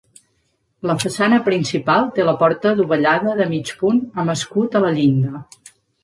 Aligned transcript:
La 0.91 0.93
façana 1.01 1.37
principal 1.49 2.07
té 2.15 2.23
la 2.29 2.33
porta 2.39 2.71
dovellada 2.79 3.35
de 3.41 3.47
mig 3.51 3.73
punt 3.83 3.99
amb 4.23 4.33
escut 4.35 4.79
a 4.79 4.83
la 4.87 4.91
llinda. 4.97 5.43